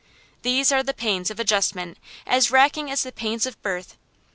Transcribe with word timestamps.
These 0.41 0.71
are 0.71 0.81
the 0.81 0.95
pains 0.95 1.29
of 1.29 1.39
adjustment, 1.39 1.99
as 2.25 2.49
racking 2.49 2.89
as 2.89 3.03
the 3.03 3.11
pains 3.11 3.45
of 3.45 3.61
birth. 3.61 3.97